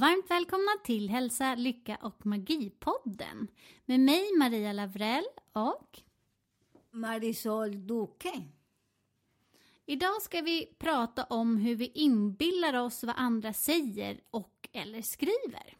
och 0.00 0.06
varmt 0.06 0.30
välkomna 0.30 0.70
till 0.84 1.10
Hälsa, 1.10 1.54
Lycka 1.54 1.98
och 2.02 2.26
Magi-podden 2.26 3.48
med 3.84 4.00
mig 4.00 4.30
Maria 4.38 4.72
Lavrell 4.72 5.24
och 5.52 6.00
Marisol 6.90 7.86
Duque. 7.86 8.42
idag 9.86 10.22
ska 10.22 10.40
vi 10.40 10.66
prata 10.78 11.24
om 11.24 11.56
hur 11.56 11.76
vi 11.76 11.86
inbillar 11.94 12.74
oss 12.74 13.04
vad 13.04 13.14
andra 13.18 13.52
säger 13.52 14.20
och 14.30 14.68
eller 14.72 15.02
skriver. 15.02 15.76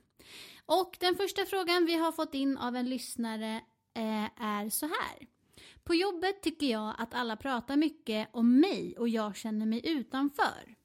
Och 0.66 0.96
den 1.00 1.16
första 1.16 1.46
frågan 1.46 1.86
vi 1.86 1.94
har 1.94 2.12
fått 2.12 2.34
in 2.34 2.58
av 2.58 2.76
en 2.76 2.88
lyssnare 2.88 3.60
eh, 3.94 4.42
är 4.42 4.68
så 4.68 4.86
här. 4.86 5.26
På 5.84 5.94
jobbet 5.94 6.42
tycker 6.42 6.66
jag 6.66 6.94
att 6.98 7.14
alla 7.14 7.36
pratar 7.36 7.76
mycket 7.76 8.28
om 8.32 8.60
mig 8.60 8.94
och 8.98 9.08
jag 9.08 9.36
känner 9.36 9.66
mig 9.66 9.80
utanför. 9.84 10.79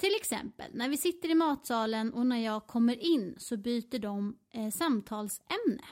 Till 0.00 0.14
exempel 0.14 0.70
när 0.74 0.88
vi 0.88 0.96
sitter 0.96 1.30
i 1.30 1.34
matsalen 1.34 2.12
och 2.12 2.26
när 2.26 2.44
jag 2.44 2.66
kommer 2.66 3.02
in 3.02 3.34
så 3.38 3.56
byter 3.56 3.98
de 3.98 4.38
eh, 4.50 4.70
samtalsämne. 4.70 5.84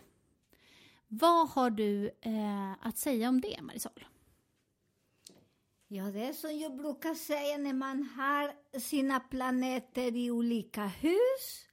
Vad 1.09 1.49
har 1.49 1.71
du 1.71 2.07
eh, 2.21 2.87
att 2.87 2.99
säga 2.99 3.29
om 3.29 3.41
det, 3.41 3.63
Marisol? 3.63 4.07
Ja, 5.89 6.05
det 6.05 6.25
är 6.25 6.33
som 6.33 6.59
jag 6.59 6.77
brukar 6.77 7.15
säga 7.15 7.59
när 7.59 7.73
man 7.73 8.03
har 8.03 8.79
sina 8.81 9.21
planeter 9.21 10.17
i 10.17 10.31
olika 10.31 10.87
hus. 10.87 11.67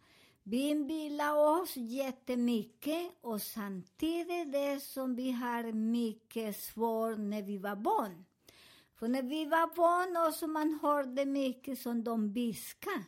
Vi 0.44 0.70
inbillar 0.70 1.62
oss 1.62 1.78
jättemycket 1.78 3.12
och 3.22 3.42
samtidigt 3.42 4.52
det 4.52 4.84
som 4.84 5.16
vi 5.16 5.32
har 5.32 5.72
mycket 5.72 6.58
svårt 6.58 7.18
när 7.18 7.42
vi 7.42 7.58
var 7.58 7.76
barn. 7.76 8.26
För 9.06 9.10
när 9.10 9.24
vi 9.24 9.46
var 9.46 9.76
vana 9.76 10.32
så 10.32 10.48
man 10.48 10.80
hörde 10.82 11.26
mycket 11.26 11.80
som 11.80 12.04
de 12.04 12.34
viska. 12.34 13.04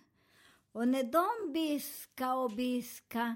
Och 0.72 0.88
när 0.88 1.04
de 1.04 1.54
viska 1.54 2.34
och 2.34 2.60
viska 2.60 3.36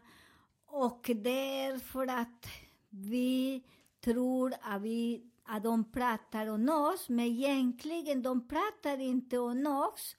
och 0.65 1.11
därför 1.15 2.07
att 2.07 2.45
vi 2.89 3.63
tror 4.03 4.53
att, 4.61 4.81
vi, 4.81 5.31
att 5.43 5.63
de 5.63 5.91
pratar 5.91 6.47
om 6.47 6.69
oss, 6.69 7.09
men 7.09 7.25
egentligen 7.25 8.21
de 8.21 8.47
pratar 8.47 8.99
inte 8.99 9.39
om 9.39 9.67
oss. 9.67 10.15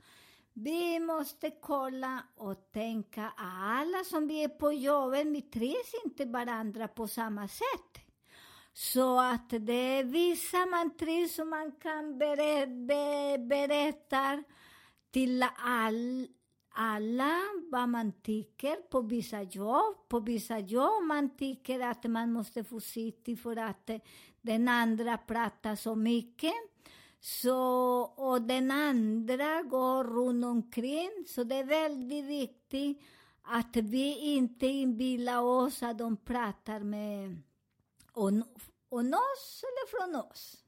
Vi 0.53 1.01
måste 1.01 1.51
kolla 1.51 2.23
och 2.37 2.73
tänka 2.73 3.27
att 3.27 3.35
alla 3.63 4.05
som 4.05 4.29
vi 4.29 4.45
är 4.45 4.49
på 4.49 4.73
jobbet, 4.73 5.27
vi 5.27 5.43
trivs 5.43 5.95
inte 6.05 6.25
varandra 6.25 6.89
på 6.89 7.09
samma 7.09 7.49
sätt. 7.49 8.02
Så 8.75 9.21
att 9.21 9.51
det 9.51 9.99
är 9.99 10.05
vissa 10.05 10.67
man 10.67 10.97
trivs 10.97 11.39
och 11.39 11.47
man 11.47 11.73
kan 11.73 12.19
ber, 12.19 12.67
be, 12.87 13.39
berätta 13.39 14.43
till 15.11 15.47
all, 15.57 16.27
alla 16.75 17.39
vad 17.71 17.89
man 17.89 18.13
tycker 18.23 18.77
på 18.77 19.01
vissa 19.01 19.43
jobb. 19.43 20.09
På 20.09 20.21
vissa 20.21 20.59
jobb 20.59 21.05
man 21.05 21.37
tycker 21.37 21.81
att 21.81 22.05
man 22.05 22.33
måste 22.33 22.65
försiktig 22.65 23.41
för 23.41 23.57
att 23.57 23.91
den 24.41 24.69
andra 24.69 25.19
pratar 25.19 25.77
så 25.77 25.95
mycket. 25.95 26.55
Så, 27.21 27.57
och 28.01 28.43
den 28.43 28.71
andra 28.71 29.63
går 29.63 30.05
runt 30.05 30.45
omkring. 30.45 31.11
Så 31.27 31.45
det 31.45 31.55
är 31.55 31.65
väldigt 31.65 32.25
viktigt 32.25 33.03
att 33.43 33.77
vi 33.77 34.19
inte 34.19 34.67
inbillar 34.67 35.41
oss 35.41 35.83
att 35.83 35.99
de 35.99 36.17
pratar 36.17 36.81
med 36.81 37.43
om, 38.13 38.43
oss 38.91 39.65
eller 39.65 39.91
från 39.91 40.31
oss. 40.31 40.65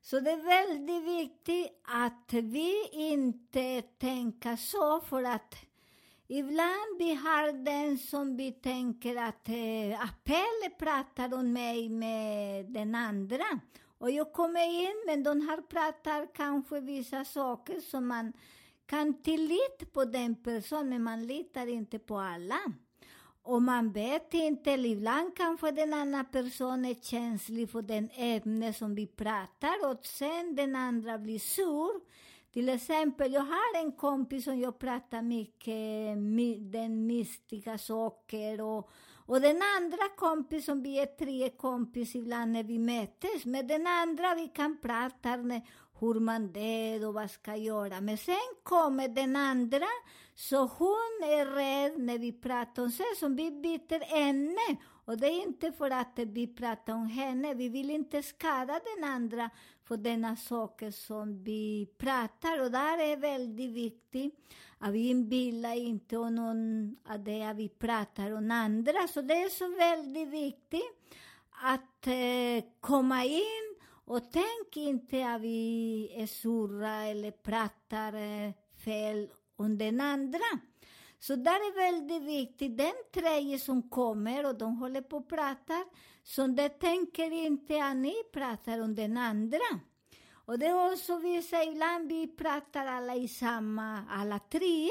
Så 0.00 0.20
det 0.20 0.30
är 0.30 0.36
väldigt 0.36 1.02
viktigt 1.02 1.80
att 1.82 2.32
vi 2.32 2.88
inte 2.92 3.82
tänker 3.82 4.56
så, 4.56 5.00
för 5.00 5.22
att 5.22 5.54
ibland 6.26 6.98
vi 6.98 7.14
har 7.14 7.52
den 7.64 7.98
som 7.98 8.36
vi 8.36 8.52
tänker 8.52 9.16
att 9.16 9.48
eh, 9.48 10.04
Appelle 10.04 10.70
pratar 10.78 11.34
om 11.34 11.52
mig 11.52 11.88
med 11.88 12.66
den 12.66 12.94
andra. 12.94 13.44
Och 13.98 14.10
jag 14.10 14.32
kommer 14.32 14.82
in, 14.82 15.02
men 15.06 15.22
de 15.22 15.40
här 15.40 15.62
pratar 15.62 16.34
kanske 16.34 16.80
vissa 16.80 17.24
saker 17.24 17.80
som 17.80 18.06
man 18.06 18.32
kan 18.86 19.22
tillita 19.22 19.86
på 19.92 20.04
den 20.04 20.42
personen, 20.42 20.88
men 20.88 21.02
man 21.02 21.26
litar 21.26 21.66
inte 21.66 21.98
på 21.98 22.18
alla. 22.18 22.58
Och 23.42 23.62
man 23.62 23.92
vet 23.92 24.34
inte, 24.34 24.72
eller 24.72 24.88
ibland 24.88 25.36
kanske 25.36 25.70
den 25.70 25.94
andra 25.94 26.24
personen 26.24 26.84
är 26.84 26.94
känslig 26.94 27.70
för 27.70 27.82
den 27.82 28.10
ämne 28.14 28.72
som 28.72 28.94
vi 28.94 29.06
pratar 29.06 29.90
och 29.90 30.06
sen 30.06 30.56
den 30.56 30.76
andra 30.76 31.18
blir 31.18 31.38
sur. 31.38 32.00
Till 32.52 32.68
exempel, 32.68 33.32
jag 33.32 33.40
har 33.40 33.80
en 33.82 33.92
kompis 33.92 34.44
som 34.44 34.58
jag 34.58 34.78
pratar 34.78 35.22
mycket 35.22 36.72
den 36.72 37.06
mystiska 37.06 37.78
saker 37.78 38.60
och, 38.60 38.90
och 39.26 39.40
den 39.40 39.60
andra 39.78 40.08
kompis 40.16 40.64
som 40.64 40.82
vi 40.82 40.98
är 40.98 41.06
tre 41.06 41.50
kompis 41.50 42.14
ibland 42.14 42.52
när 42.52 42.64
vi 42.64 42.78
mötes, 42.78 43.44
med 43.44 43.66
den 43.66 43.86
andra 43.86 44.34
vi 44.34 44.48
kan 44.48 44.80
prata 44.80 45.28
hur 46.00 46.20
man 46.20 46.52
det 46.52 47.06
och 47.06 47.14
vad 47.14 47.30
ska 47.30 47.56
göra. 47.56 48.00
Men 48.00 48.18
sen 48.18 48.50
kommer 48.62 49.08
den 49.08 49.36
andra, 49.36 49.86
så 50.40 50.56
hon 50.56 51.22
är 51.22 51.46
rädd 51.46 51.98
när 51.98 52.18
vi 52.18 52.32
pratar 52.32 52.82
om 52.82 52.90
sig, 52.90 53.06
som 53.16 53.36
vi 53.36 53.50
byter 53.50 54.14
ämne. 54.16 54.76
Och 55.04 55.18
det 55.18 55.26
är 55.26 55.42
inte 55.42 55.72
för 55.72 55.90
att 55.90 56.12
vi 56.16 56.46
pratar 56.46 56.92
om 56.92 57.06
henne, 57.06 57.54
vi 57.54 57.68
vill 57.68 57.90
inte 57.90 58.22
skada 58.22 58.80
den 58.96 59.04
andra 59.04 59.50
för 59.84 59.96
denna 59.96 60.36
saker 60.36 60.90
som 60.90 61.44
vi 61.44 61.88
pratar. 61.98 62.62
Och 62.62 62.70
där 62.70 62.98
är 62.98 63.16
väldigt 63.16 63.70
viktigt 63.70 64.34
att 64.78 64.92
vi 64.92 65.08
inbillar 65.08 65.76
inte 65.76 66.16
om 66.16 66.34
någon 66.34 66.96
av 67.08 67.24
det 67.24 67.52
vi 67.56 67.68
pratar 67.68 68.30
om 68.30 68.50
andra. 68.50 69.08
Så 69.08 69.22
det 69.22 69.34
är 69.34 69.48
så 69.48 69.68
väldigt 69.68 70.28
viktigt 70.28 71.14
att 71.50 72.06
eh, 72.06 72.64
komma 72.80 73.24
in 73.24 73.76
och 74.04 74.32
tänk 74.32 74.76
inte 74.76 75.30
att 75.30 75.40
vi 75.40 76.12
är 76.16 76.26
surra 76.26 77.04
eller 77.04 77.30
pratar 77.30 78.14
eh, 78.14 78.52
fel 78.84 79.28
om 79.60 79.78
den 79.78 80.00
andra. 80.00 80.60
Så 81.18 81.36
där 81.36 81.52
är 81.52 81.74
väldigt 81.74 82.22
viktigt. 82.22 82.78
Den 82.78 82.94
tredje 83.14 83.58
som 83.58 83.90
kommer 83.90 84.46
och 84.46 84.58
de 84.58 84.76
håller 84.76 85.02
på 85.02 85.16
och 85.16 85.28
pratar 85.28 85.84
så 86.22 86.46
de 86.46 86.68
tänker 86.68 87.30
inte 87.30 87.84
att 87.84 87.96
ni 87.96 88.14
pratar 88.32 88.80
om 88.82 88.94
den 88.94 89.16
andra. 89.16 89.80
Och 90.32 90.58
det 90.58 90.66
är 90.66 90.92
också 90.92 91.16
vissa, 91.18 91.64
ibland 91.64 92.08
vi 92.08 92.26
pratar 92.36 92.86
alla 92.86 93.14
i 93.14 93.28
samma, 93.28 94.04
alla 94.10 94.38
tre. 94.38 94.88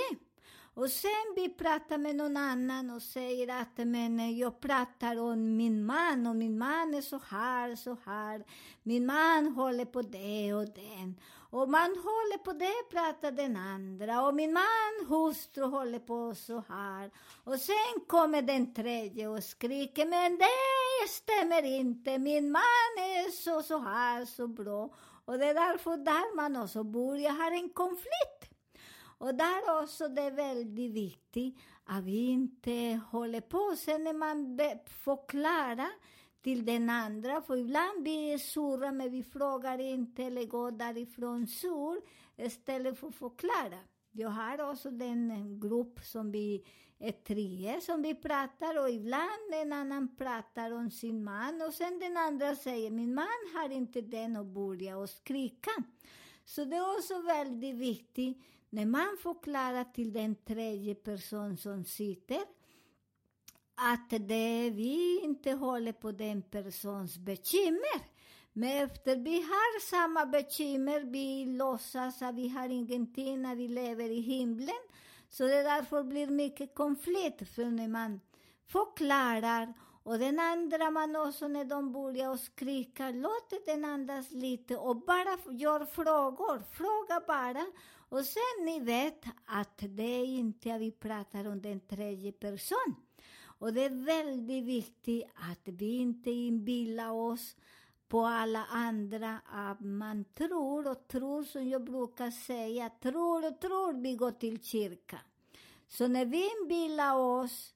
Och 0.79 0.89
sen 0.89 1.33
vi 1.35 1.49
pratar 1.49 1.97
med 1.97 2.15
någon 2.15 2.37
annan 2.37 2.89
och 2.89 3.01
säger 3.01 3.61
att 3.61 3.87
men 3.87 4.37
jag 4.37 4.59
pratar 4.59 5.19
om 5.19 5.57
min 5.57 5.85
man 5.85 6.27
och 6.27 6.35
min 6.35 6.57
man 6.57 6.93
är 6.93 7.01
så 7.01 7.19
här, 7.29 7.75
så 7.75 7.97
här. 8.05 8.45
Min 8.83 9.05
man 9.05 9.47
håller 9.47 9.85
på 9.85 10.01
det 10.01 10.53
och 10.53 10.65
den. 10.65 11.19
Och 11.49 11.69
man 11.69 11.89
håller 11.89 12.37
på 12.37 12.53
det, 12.53 12.89
pratar 12.91 13.31
den 13.31 13.55
andra. 13.55 14.27
Och 14.27 14.35
min 14.35 14.53
man, 14.53 15.07
hustru, 15.07 15.63
håller 15.63 15.99
på 15.99 16.35
så 16.35 16.63
här. 16.69 17.11
Och 17.43 17.59
sen 17.59 18.05
kommer 18.07 18.41
den 18.41 18.73
tredje 18.73 19.27
och 19.27 19.43
skriker, 19.43 20.05
men 20.05 20.37
det 20.37 21.09
stämmer 21.09 21.63
inte. 21.63 22.17
Min 22.17 22.51
man 22.51 22.93
är 22.97 23.31
så, 23.31 23.61
så 23.61 23.77
här, 23.77 24.25
så 24.25 24.47
bra. 24.47 24.89
Och 25.25 25.37
det 25.37 25.45
är 25.45 25.53
därför 25.53 25.97
där 25.97 26.35
man 26.35 26.55
också 26.55 26.83
börjar 26.83 27.31
ha 27.31 27.51
en 27.51 27.69
konflikt. 27.69 28.38
Och 29.19 29.35
där 29.35 29.81
också 29.83 30.07
det 30.07 30.21
är 30.21 30.31
väldigt 30.31 30.91
viktigt 30.91 31.57
att 31.83 32.03
vi 32.03 32.25
inte 32.25 33.01
håller 33.11 33.41
på 33.41 33.75
sen 33.77 34.03
när 34.03 34.13
man 34.13 34.59
förklarar 34.85 35.91
till 36.41 36.65
den 36.65 36.89
andra, 36.89 37.41
för 37.41 37.57
ibland 37.57 38.03
blir 38.03 38.31
vi 38.31 38.39
sura 38.39 38.91
men 38.91 39.11
vi 39.11 39.23
frågar 39.23 39.79
inte 39.79 40.23
eller 40.23 40.45
går 40.45 40.71
därifrån 40.71 41.47
sur 41.47 42.01
istället 42.37 42.99
för 42.99 43.07
att 43.07 43.15
förklara. 43.15 43.79
Jag 44.11 44.29
har 44.29 44.71
också 44.71 44.91
den 44.91 45.59
grupp 45.59 45.99
som 46.03 46.31
vi 46.31 46.65
är 46.99 47.11
tre 47.11 47.81
som 47.81 48.01
vi 48.01 48.15
pratar 48.15 48.79
och 48.81 48.89
ibland 48.89 49.53
en 49.53 49.73
annan 49.73 50.15
pratar 50.15 50.71
om 50.71 50.91
sin 50.91 51.23
man 51.23 51.61
och 51.61 51.73
sen 51.73 51.99
den 51.99 52.17
andra 52.17 52.55
säger 52.55 52.91
min 52.91 53.13
man 53.13 53.27
har 53.55 53.69
inte 53.69 54.01
den 54.01 54.35
och 54.35 54.45
börjar 54.45 54.95
och 54.95 55.09
skrika. 55.09 55.71
Så 56.45 56.65
det 56.65 56.75
är 56.75 56.97
också 56.97 57.21
väldigt 57.21 57.75
viktigt 57.75 58.37
när 58.69 58.85
man 58.85 59.17
förklarar 59.23 59.83
till 59.83 60.13
den 60.13 60.35
tredje 60.35 60.95
person 60.95 61.57
som 61.57 61.85
sitter 61.85 62.41
att 63.75 64.09
det 64.09 64.69
vi 64.69 65.19
inte 65.23 65.51
håller 65.51 65.91
på 65.91 66.11
den 66.11 66.41
persons 66.41 67.17
bekymmer. 67.17 68.01
Men 68.53 68.83
efter 68.83 69.15
vi 69.15 69.41
har 69.41 69.79
samma 69.79 70.25
bekymmer, 70.25 71.01
vi 71.01 71.45
låtsas 71.45 72.21
att 72.21 72.35
vi 72.35 72.49
har 72.49 72.69
ingenting 72.69 73.41
när 73.41 73.55
vi 73.55 73.67
lever 73.67 74.09
i 74.09 74.19
himlen. 74.19 74.81
Så 75.29 75.43
det 75.43 75.63
därför 75.63 76.03
blir 76.03 76.27
mycket 76.27 76.75
konflikt, 76.75 77.55
för 77.55 77.65
när 77.65 77.87
man 77.87 78.19
förklarar 78.67 79.73
och 80.03 80.19
den 80.19 80.39
andra 80.39 80.91
man 80.91 81.15
också 81.15 81.47
när 81.47 81.65
de 81.65 81.91
börjar 81.91 82.37
skrika, 82.37 83.09
låter 83.09 83.65
den 83.65 83.85
andas 83.85 84.31
lite 84.31 84.77
och 84.77 84.95
bara 84.95 85.37
gör 85.51 85.85
frågor. 85.85 86.63
Fråga 86.71 87.25
bara. 87.27 87.65
Och 88.09 88.25
sen 88.25 88.65
ni 88.65 88.79
vet 88.79 89.25
att 89.45 89.83
det 89.89 90.03
är 90.03 90.25
inte 90.25 90.73
att 90.73 90.81
vi 90.81 90.91
pratar 90.91 91.47
om 91.47 91.61
den 91.61 91.79
tredje 91.79 92.31
person. 92.31 92.95
Och 93.41 93.73
det 93.73 93.83
är 93.83 94.05
väldigt 94.05 94.65
viktigt 94.65 95.25
att 95.33 95.61
vi 95.63 95.97
inte 95.97 96.31
inbillar 96.31 97.11
oss 97.11 97.55
på 98.07 98.25
alla 98.25 98.65
andra 98.65 99.39
att 99.45 99.79
man 99.79 100.25
tror 100.25 100.87
och 100.91 101.07
tror, 101.07 101.43
som 101.43 101.69
jag 101.69 101.83
brukar 101.83 102.31
säga, 102.31 102.89
tror 102.89 103.47
och 103.47 103.59
tror 103.59 103.93
vi 104.01 104.15
går 104.15 104.31
till 104.31 104.63
kyrkan. 104.63 105.19
Så 105.87 106.07
när 106.07 106.25
vi 106.25 106.49
inbillar 106.61 107.15
oss, 107.15 107.73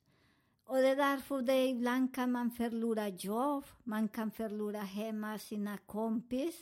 och 0.65 0.77
det 0.77 0.87
är 0.87 0.95
därför 0.95 1.41
det 1.41 1.67
ibland 1.67 2.15
kan 2.15 2.31
man 2.31 2.51
förlora 2.51 3.07
jobb, 3.07 3.65
man 3.83 4.07
kan 4.07 4.31
förlora 4.31 4.79
hemma 4.79 5.39
sina 5.39 5.77
kompis, 5.77 6.55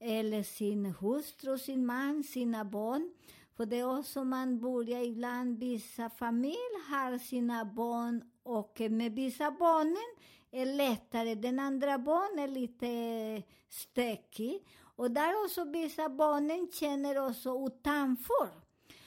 eller 0.00 0.42
sin 0.42 0.86
hustru, 0.86 1.58
sin 1.58 1.86
man, 1.86 2.24
sina 2.24 2.64
barn. 2.64 3.10
För 3.56 3.66
det 3.66 3.78
är 3.78 3.98
också 3.98 4.24
man 4.24 4.60
börjar 4.60 5.00
ibland, 5.00 5.58
vissa 5.58 6.10
familjer 6.10 6.90
har 6.90 7.18
sina 7.18 7.64
barn 7.64 8.22
och 8.42 8.80
med 8.90 9.12
vissa 9.12 9.50
barnen 9.50 10.08
är 10.50 10.66
lättare. 10.66 11.34
Den 11.34 11.58
andra 11.58 11.98
barnen 11.98 12.38
är 12.38 12.48
lite 12.48 12.88
stökig. 13.68 14.66
Och 14.96 15.10
där 15.10 15.44
också 15.44 15.64
vissa 15.64 16.08
barnen 16.08 16.68
känner 16.72 17.28
också 17.28 17.66
utanför. 17.66 18.50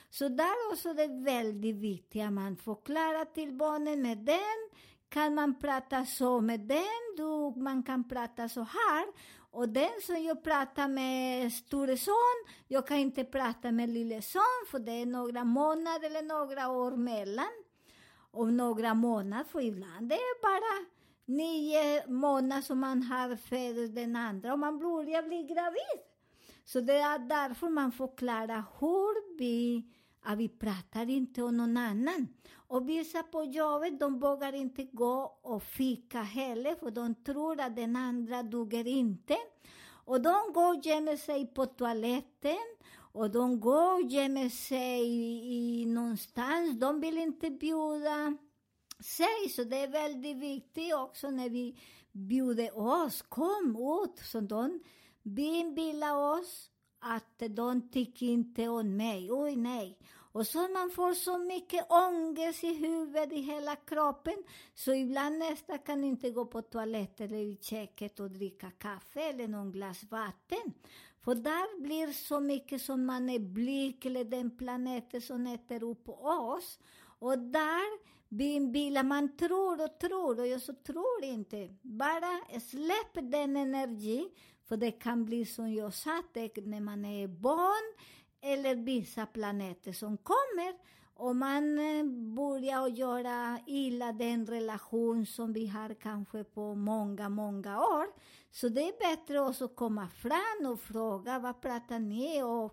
Så 0.10 0.28
där 0.28 0.72
också 0.72 0.94
det 0.94 1.04
är 1.04 1.24
väldigt 1.24 1.76
viktigt 1.76 2.24
att 2.24 2.34
man 2.34 2.58
förklarar 2.58 3.26
till 3.26 3.54
barnen 3.54 4.02
med 4.02 4.18
den 4.18 4.70
kan 5.10 5.36
man 5.36 5.60
prata 5.60 6.06
så 6.06 6.42
med 6.42 6.60
den, 6.60 7.16
du, 7.18 7.60
man 7.60 7.84
kan 7.84 8.10
prata 8.10 8.50
så 8.50 8.60
här. 8.62 9.06
Och 9.52 9.70
den 9.70 10.02
som 10.02 10.24
jag 10.24 10.44
pratar 10.44 10.88
med 10.88 11.54
store 11.54 11.98
son, 11.98 12.46
jag 12.68 12.88
kan 12.88 12.98
inte 12.98 13.24
prata 13.24 13.72
med 13.72 13.90
lille 13.90 14.22
son 14.22 14.66
för 14.72 14.80
det 14.80 14.92
är 14.92 15.06
några 15.06 15.44
månader 15.44 16.06
eller 16.06 16.22
några 16.22 16.70
år 16.70 16.92
mellan. 16.92 17.64
Och 18.32 18.54
några 18.54 18.94
månader, 18.94 19.44
för 19.44 19.62
ibland 19.62 20.10
det 20.10 20.16
är 20.16 20.42
bara 20.42 20.86
nio 21.26 22.08
månader 22.08 22.62
som 22.62 22.80
man 22.80 23.04
har 23.04 23.36
för 23.36 23.88
den 23.88 24.16
andra 24.16 24.54
och 24.54 24.60
man 24.60 24.80
börjar 24.80 25.24
bli 25.24 25.44
gravid. 25.44 26.06
Så 26.66 26.80
det 26.82 26.98
är 26.98 27.20
därför 27.20 27.70
man 27.70 27.92
förklarar 27.92 28.64
hur 28.80 29.38
vi, 29.38 29.86
att 30.22 30.38
vi 30.38 30.50
pratar 30.50 31.10
inte 31.10 31.44
om 31.44 31.58
någon 31.58 31.78
annan. 31.78 32.28
Och 32.72 32.90
vissa 32.90 33.24
på 33.24 33.44
jobbet, 33.44 34.00
de 34.00 34.20
vågar 34.20 34.54
inte 34.54 34.84
gå 34.84 35.40
och 35.42 35.64
fika 35.64 36.22
heller, 36.22 36.76
för 36.76 36.92
de 36.92 37.16
tror 37.16 37.62
att 37.62 37.76
den 37.76 37.96
andra 37.96 38.44
duger 38.44 38.88
inte. 38.88 39.38
Och 40.06 40.22
de 40.22 40.54
går 40.54 40.78
och 40.78 40.86
gömmer 40.86 41.18
sig 41.18 41.48
på 41.54 41.66
toaletten, 41.66 42.76
och 43.14 43.32
de 43.32 43.60
går 43.60 43.94
och 43.94 44.12
gömmer 44.12 44.50
sig 44.50 45.02
i, 45.54 45.86
någonstans. 45.86 46.80
De 46.80 47.02
vill 47.02 47.18
inte 47.18 47.50
bjuda 47.50 48.38
sig, 49.00 49.50
så 49.56 49.64
det 49.64 49.78
är 49.78 49.88
väldigt 49.88 50.38
viktigt 50.38 50.94
också 50.94 51.30
när 51.30 51.50
vi 51.50 51.80
bjuder 52.12 52.78
oss, 52.78 53.22
kom 53.22 53.76
ut, 54.04 54.26
så 54.26 54.40
de 54.40 54.80
inbillar 55.38 56.40
oss 56.40 56.70
att 57.00 57.44
de 57.50 57.90
tycker 57.90 58.26
inte 58.26 58.68
om 58.68 58.98
mig, 58.98 59.32
oj 59.32 59.56
nej. 59.56 59.98
Och 60.32 60.48
så 60.48 60.68
man 60.68 60.90
får 60.90 61.14
så 61.14 61.38
mycket 61.38 61.92
ångest 61.92 62.64
i 62.64 62.74
huvudet, 62.74 63.32
i 63.32 63.42
hela 63.42 63.76
kroppen, 63.76 64.44
så 64.76 64.94
ibland 64.94 65.38
nästan 65.38 65.80
kan 65.80 66.04
inte 66.04 66.30
gå 66.30 66.46
på 66.46 66.62
toaletten 66.62 67.28
eller 67.28 67.38
i 67.38 67.58
köket 67.62 68.20
och 68.20 68.32
dricka 68.32 68.72
kaffe 68.72 69.22
eller 69.22 69.48
någon 69.48 69.72
glas 69.72 70.04
vatten. 70.04 70.74
För 71.24 71.36
där 71.36 71.82
blir 71.82 72.08
så 72.14 72.40
mycket 72.40 72.82
som 72.82 73.06
man 73.06 73.30
är 73.30 73.40
blyg, 73.40 74.06
eller 74.06 74.24
den 74.24 74.58
planeten 74.58 75.22
som 75.22 75.48
äter 75.48 75.84
upp 75.84 76.10
oss. 76.10 76.80
Och 77.20 77.40
där 77.40 78.12
inbillar 78.40 79.04
man 79.04 79.38
tror 79.38 79.84
och 79.84 80.00
tror, 80.00 80.40
och 80.40 80.48
jag 80.48 80.62
så 80.62 80.74
tror 80.74 81.24
inte. 81.24 81.76
Bara 81.82 82.60
släpp 82.62 83.32
den 83.32 83.58
energi, 83.58 84.32
för 84.68 84.78
det 84.78 84.92
kan 84.92 85.26
bli 85.26 85.46
som 85.46 85.74
jag 85.74 85.94
sa, 85.94 86.24
när 86.64 86.82
man 86.82 87.06
är 87.06 87.28
barn, 87.28 88.06
eller 88.42 88.76
vissa 88.76 89.26
planeter 89.26 89.94
som 89.94 90.18
kommer 90.18 90.74
och 91.14 91.36
man 91.36 91.80
eh, 91.80 92.04
börjar 92.36 92.88
göra 92.88 93.60
illa 93.68 94.12
den 94.12 94.46
relation 94.46 95.26
som 95.26 95.54
vi 95.54 95.68
har 95.68 95.94
kanske 95.94 96.44
på 96.44 96.76
många, 96.76 97.30
många 97.30 97.80
år. 97.80 98.06
Så 98.52 98.70
det 98.70 98.82
är 98.82 99.16
bättre 99.16 99.40
också 99.40 99.66
att 99.66 99.76
komma 99.76 100.08
fram 100.08 100.72
och 100.72 100.80
fråga 100.80 101.40
vad 101.40 101.62
pratar 101.62 102.00
ni 102.00 102.44
om? 102.44 102.70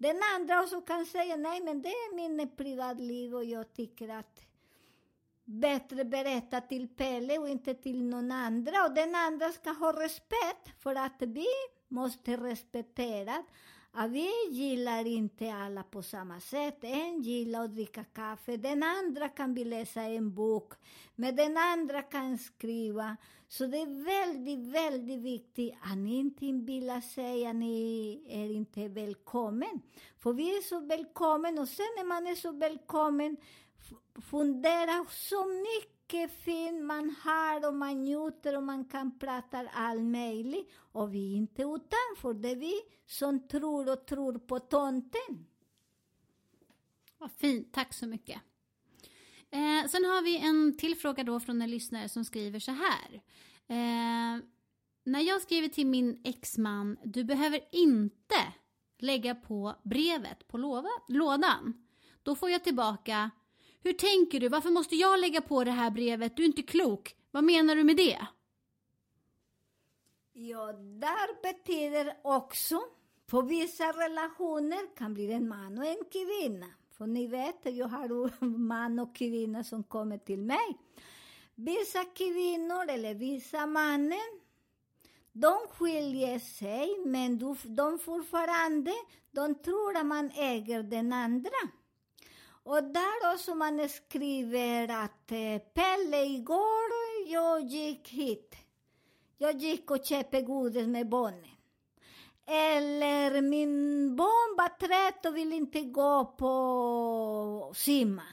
den 0.00 0.20
andra 0.34 0.62
också 0.62 0.80
kan 0.80 1.06
säga 1.06 1.36
nej 1.36 1.60
men 1.60 1.82
det 1.82 1.88
är 1.88 2.14
min 2.14 2.56
privatliv 2.56 3.34
och 3.34 3.44
jag 3.44 3.72
tycker 3.72 4.08
att 4.08 4.40
bättre 5.44 6.04
berätta 6.04 6.60
till 6.60 6.88
Pelle 6.88 7.38
och 7.38 7.48
inte 7.48 7.74
till 7.74 8.04
någon 8.04 8.32
andra 8.32 8.84
och 8.84 8.94
den 8.94 9.14
andra 9.14 9.52
ska 9.52 9.70
ha 9.70 10.02
respekt 10.04 10.82
för 10.82 10.94
att 10.94 11.16
vi 11.18 11.46
måste 11.88 12.36
respektera 12.36 13.44
att 13.92 14.10
vi 14.10 14.30
gillar 14.50 15.06
inte 15.06 15.52
alla 15.52 15.82
på 15.82 16.02
samma 16.02 16.40
sätt. 16.40 16.78
En 16.80 17.22
gillar 17.22 17.64
att 17.64 17.74
dricka 17.74 18.04
kaffe, 18.04 18.56
den 18.56 18.82
andra 18.82 19.28
kan 19.28 19.54
vi 19.54 19.64
läsa 19.64 20.02
en 20.02 20.34
bok, 20.34 20.72
men 21.14 21.36
den 21.36 21.56
andra 21.56 22.02
kan 22.02 22.38
skriva. 22.38 23.16
Så 23.48 23.66
det 23.66 23.78
är 23.78 24.04
väldigt, 24.04 24.74
väldigt 24.74 25.20
viktigt 25.20 25.74
att 25.82 25.98
ni 25.98 26.18
inte 26.18 26.46
inbillar 26.46 27.00
sig 27.00 27.46
att 27.46 27.56
ni 27.56 28.22
är 28.28 28.50
inte 28.50 28.88
välkommen. 28.88 29.80
För 30.18 30.32
vi 30.32 30.56
är 30.56 30.62
så 30.62 30.80
välkommen 30.80 31.58
och 31.58 31.68
sen 31.68 31.86
när 31.96 32.04
man 32.04 32.26
är 32.26 32.34
så 32.34 32.52
välkommen, 32.52 33.36
fundera 34.30 35.06
så 35.10 35.44
mycket 35.46 35.99
mycket 36.12 36.42
fint 36.44 36.84
man 36.84 37.16
har 37.22 37.68
och 37.68 37.74
man 37.74 38.04
njuter 38.04 38.56
och 38.56 38.62
man 38.62 38.84
kan 38.84 39.18
prata 39.18 39.68
all 39.72 40.02
möjligt. 40.02 40.70
Och 40.92 41.14
vi 41.14 41.32
är 41.32 41.36
inte 41.36 41.62
utanför, 41.62 42.34
det 42.34 42.50
är 42.50 42.56
vi 42.56 42.80
som 43.06 43.48
tror 43.48 43.92
och 43.92 44.06
tror 44.06 44.38
på 44.38 44.58
tomten. 44.58 45.46
Vad 47.18 47.32
fint, 47.32 47.72
tack 47.72 47.94
så 47.94 48.06
mycket. 48.06 48.40
Eh, 49.50 49.88
sen 49.88 50.04
har 50.04 50.22
vi 50.22 50.38
en 50.38 50.76
till 50.78 50.96
fråga 50.96 51.24
då 51.24 51.40
från 51.40 51.62
en 51.62 51.70
lyssnare 51.70 52.08
som 52.08 52.24
skriver 52.24 52.58
så 52.58 52.72
här. 52.72 53.22
Eh, 53.66 54.42
när 55.04 55.20
jag 55.20 55.42
skriver 55.42 55.68
till 55.68 55.86
min 55.86 56.20
exman, 56.24 56.96
du 57.04 57.24
behöver 57.24 57.60
inte 57.72 58.52
lägga 58.98 59.34
på 59.34 59.74
brevet 59.82 60.48
på 60.48 60.58
lådan. 61.08 61.86
Då 62.22 62.34
får 62.34 62.50
jag 62.50 62.64
tillbaka, 62.64 63.30
hur 63.82 63.92
tänker 63.92 64.40
du? 64.40 64.48
Varför 64.48 64.70
måste 64.70 64.96
jag 64.96 65.20
lägga 65.20 65.40
på 65.40 65.64
det 65.64 65.70
här 65.70 65.90
brevet? 65.90 66.36
Du 66.36 66.42
är 66.42 66.46
inte 66.46 66.62
klok. 66.62 67.16
Vad 67.30 67.44
menar 67.44 67.76
du 67.76 67.84
med 67.84 67.96
det? 67.96 68.26
Ja, 70.32 70.72
där 70.72 71.42
betyder 71.42 72.16
också, 72.22 72.80
på 73.26 73.42
vissa 73.42 73.84
relationer 73.84 74.96
kan 74.96 75.14
bli 75.14 75.32
en 75.32 75.48
man 75.48 75.78
och 75.78 75.86
en 75.86 76.04
kvinna. 76.12 76.66
För 76.90 77.06
ni 77.06 77.26
vet, 77.26 77.56
jag 77.62 77.88
har 77.88 78.44
man 78.58 78.98
och 78.98 79.16
kvinna 79.16 79.64
som 79.64 79.82
kommer 79.82 80.18
till 80.18 80.38
mig. 80.38 80.78
Vissa 81.54 82.04
kvinnor 82.04 82.88
eller 82.88 83.14
vissa 83.14 83.66
mannen, 83.66 84.40
de 85.32 85.58
skiljer 85.70 86.38
sig, 86.38 86.96
men 87.06 87.56
de 87.64 87.98
fortfarande, 87.98 88.92
de 89.30 89.54
tror 89.54 89.96
att 89.96 90.06
man 90.06 90.30
äger 90.34 90.82
den 90.82 91.12
andra. 91.12 91.50
Och 92.70 92.84
där 92.84 93.34
också 93.34 93.54
man 93.54 93.88
skriver 93.88 94.88
att 95.04 95.32
eh, 95.32 95.58
Pelle, 95.74 96.24
igår 96.24 96.90
jag 97.26 97.62
gick 97.62 98.08
hit. 98.08 98.54
Jag 99.38 99.56
gick 99.56 99.90
och 99.90 100.04
köpte 100.04 100.42
godis 100.42 100.86
med 100.86 101.08
barnen. 101.08 101.56
Eller 102.46 103.40
min 103.40 104.16
barn 104.16 104.56
var 104.56 104.68
trött 104.68 105.26
och 105.26 105.36
ville 105.36 105.56
inte 105.56 105.80
gå 105.80 106.24
på 106.24 107.72
simma. 107.76 108.26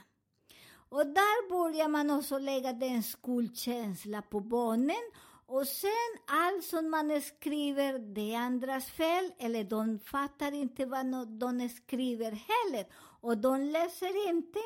Och 0.89 1.05
där 1.05 1.49
börjar 1.49 1.87
man 1.87 2.11
också 2.11 2.37
lägga 2.37 2.73
den 2.73 3.03
skuldkänsla 3.03 4.21
på 4.21 4.39
barnen. 4.39 5.11
Och 5.45 5.67
sen 5.67 6.11
allt 6.27 6.63
som 6.63 6.89
man 6.89 7.21
skriver, 7.21 7.99
det 7.99 8.33
är 8.33 8.39
andras 8.39 8.85
fel, 8.85 9.31
eller 9.39 9.63
de 9.63 9.99
fattar 9.99 10.51
inte 10.51 10.85
vad 10.85 11.27
de 11.27 11.69
skriver 11.69 12.31
heller. 12.31 12.87
Och 13.27 13.37
de 13.37 13.61
läser 13.61 14.29
inte. 14.29 14.59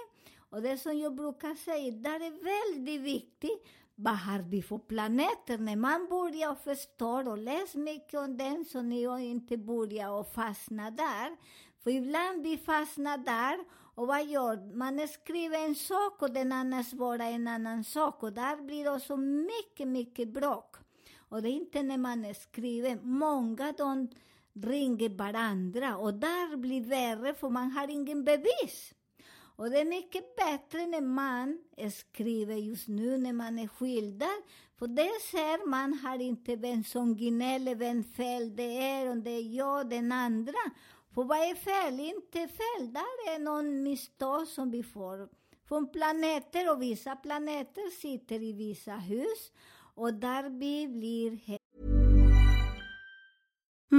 Och 0.50 0.62
det 0.62 0.78
som 0.78 0.98
jag 0.98 1.16
brukar 1.16 1.56
säga, 1.56 1.92
det 1.92 2.10
är 2.10 2.44
väldigt 2.44 3.02
viktigt 3.02 3.68
vad 3.96 4.18
har 4.18 4.40
vi 4.40 4.62
för 4.62 4.78
planeter? 4.78 5.58
När 5.58 5.76
man 5.76 6.08
börjar 6.10 6.56
förstå 6.56 7.30
och 7.32 7.38
läsa 7.38 7.78
mycket 7.78 8.20
om 8.20 8.38
den 8.38 8.66
så 8.66 8.82
ni 8.82 9.30
inte 9.30 9.58
börjar 9.58 10.10
och 10.10 10.34
fastna 10.34 10.92
där. 10.92 11.38
För 11.84 11.92
ibland 11.92 12.44
vi 12.44 12.58
fastnar 12.58 13.18
där 13.18 13.60
och 13.96 14.08
vad 14.08 14.26
gör 14.26 14.76
man? 14.76 15.08
skriver 15.08 15.66
en 15.66 15.76
sak 15.76 16.22
och 16.22 16.34
den 16.34 16.52
andra 16.52 16.84
svarar 16.84 17.26
en 17.26 17.48
annan 17.48 17.84
sak 17.84 18.24
och 18.24 18.34
där 18.34 18.58
blir 18.58 18.84
det 18.84 18.92
också 18.92 19.18
mycket, 19.18 19.88
mycket 19.88 20.34
bråk. 20.34 20.76
Och 21.30 21.42
det 21.42 21.50
är 21.50 21.54
inte 21.54 21.84
när 21.84 21.98
man 21.98 22.34
skriver, 22.36 23.00
många 23.04 23.74
de 23.78 24.08
ringer 24.54 25.10
varandra 25.10 25.98
och 25.98 26.14
där 26.14 26.58
blir 26.58 26.82
det 26.82 26.88
värre 26.88 27.34
för 27.34 27.50
man 27.50 27.72
har 27.72 27.88
ingen 27.88 28.24
bevis. 28.24 28.94
Och 29.56 29.70
det 29.70 29.80
är 29.80 29.86
mycket 29.86 30.36
bättre 30.36 30.88
när 30.88 31.02
man 31.02 31.60
skriver 31.92 32.56
just 32.56 32.88
nu 32.88 33.18
när 33.18 33.34
man 33.34 33.60
är 33.60 33.68
skildad. 33.68 34.42
För 34.80 34.88
det 34.88 35.12
ser 35.32 35.68
man 35.68 35.94
har 35.94 36.22
inte 36.22 36.56
vem 36.56 36.84
som 36.84 37.16
gnäller, 37.16 37.76
vem 37.76 38.04
fel 38.04 38.56
det 38.56 38.78
är, 38.78 39.12
om 39.12 39.24
det 39.24 39.32
är 39.32 39.56
jag, 39.56 39.90
den 39.90 40.12
andra. 40.12 40.54
För 41.14 41.24
vad 41.24 41.38
är 41.38 41.56
fel? 41.56 42.00
Inte 42.00 42.48
fel. 42.48 42.94
Där 42.94 43.36
är 43.36 43.40
någon 43.40 43.84
misstag 43.84 44.48
som 44.48 44.72
vi 44.72 44.84
får 44.84 45.30
från 45.68 45.92
planeter 45.92 46.72
och 46.72 46.82
vissa 46.82 47.16
planeter 47.16 47.90
sitter 48.02 48.44
i 48.44 48.54
vissa 48.54 48.96
hus 48.96 49.52
och 49.96 50.14
där 50.14 50.50
vi 50.50 50.88
blir 50.88 51.60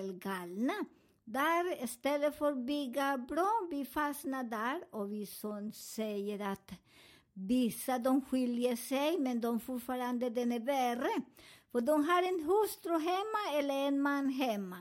Galna. 0.00 0.84
Där 1.24 1.84
istället 1.84 2.38
för 2.38 2.52
att 2.52 2.66
bygga 2.66 3.18
bra, 3.18 3.68
vi 3.70 3.84
fastnar 3.84 4.44
där 4.44 4.84
och 4.90 5.12
vi 5.12 5.26
som 5.26 5.72
säger 5.72 6.52
att 6.52 6.72
vissa 7.32 7.98
de 7.98 8.24
skiljer 8.24 8.76
sig 8.76 9.18
men 9.18 9.40
de 9.40 9.60
fortfarande 9.60 10.30
den 10.30 10.52
är 10.52 10.60
värre. 10.60 11.22
För 11.72 11.80
de 11.80 12.04
har 12.04 12.22
en 12.22 12.44
hustru 12.44 12.98
hemma 12.98 13.58
eller 13.58 13.74
en 13.74 14.00
man 14.00 14.28
hemma. 14.28 14.78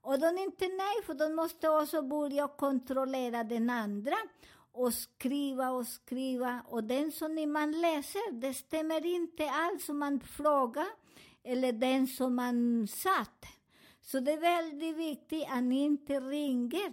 Och 0.00 0.18
de 0.18 0.26
är 0.26 0.44
inte 0.44 0.68
nej, 0.68 1.02
för 1.06 1.14
de 1.14 1.34
måste 1.34 1.68
också 1.68 2.02
börja 2.02 2.48
kontrollera 2.48 3.44
den 3.44 3.70
andra 3.70 4.16
och 4.72 4.94
skriva 4.94 5.70
och 5.70 5.86
skriva. 5.86 6.62
Och 6.68 6.84
den 6.84 7.12
som 7.12 7.52
man 7.52 7.80
läser, 7.80 8.32
det 8.32 8.54
stämmer 8.54 9.06
inte 9.06 9.50
alls 9.50 9.84
som 9.84 9.98
man 9.98 10.20
frågar 10.20 10.86
eller 11.42 11.72
den 11.72 12.06
som 12.06 12.34
man 12.34 12.88
satt. 12.88 13.46
Så 14.04 14.20
det 14.20 14.32
är 14.32 14.40
väldigt 14.40 14.96
viktigt 14.96 15.46
att 15.50 15.62
ni 15.62 15.84
inte 15.84 16.20
ringer, 16.20 16.92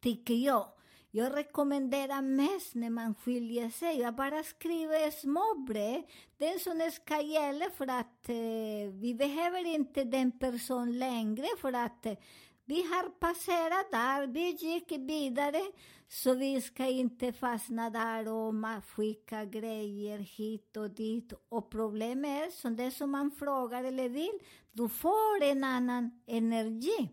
tycker 0.00 0.34
jag. 0.34 0.68
Jag 1.10 1.36
rekommenderar 1.36 2.22
mest 2.22 2.74
när 2.74 2.90
man 2.90 3.14
skiljer 3.14 3.70
sig. 3.70 4.04
att 4.04 4.16
bara 4.16 4.42
skriva 4.42 5.10
små 5.10 5.54
brev. 5.68 6.02
Det 6.36 6.62
som 6.62 6.90
ska 6.92 7.20
gälla 7.20 7.64
för 7.76 7.86
att 7.86 8.28
eh, 8.28 8.92
vi 8.92 9.14
behöver 9.18 9.66
inte 9.66 10.04
den 10.04 10.38
personen 10.38 10.98
längre 10.98 11.46
för 11.60 11.72
att 11.72 12.06
eh, 12.06 12.14
vi 12.64 12.82
har 12.82 13.08
passerat 13.08 13.90
där, 13.90 14.26
vi 14.26 14.50
gick 14.50 14.92
vidare. 14.92 15.60
Så 16.08 16.34
vi 16.34 16.60
ska 16.60 16.86
inte 16.86 17.32
fastna 17.32 17.90
där 17.90 18.28
och 18.28 18.84
skicka 18.84 19.44
grejer 19.44 20.18
hit 20.18 20.76
och 20.76 20.90
dit. 20.90 21.32
Och 21.48 21.70
problemet 21.70 22.48
är, 22.48 22.50
som 22.50 22.76
det 22.76 22.90
som 22.90 23.10
man 23.10 23.30
frågar 23.30 23.84
eller 23.84 24.08
vill, 24.08 24.38
du 24.72 24.88
får 24.88 25.42
en 25.42 25.64
annan 25.64 26.20
energi. 26.26 27.10